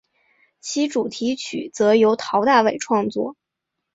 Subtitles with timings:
[0.61, 3.35] 其主题曲则由陶大伟创作。